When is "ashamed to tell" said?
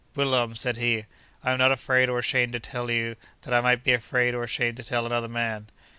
2.17-2.89, 4.41-5.05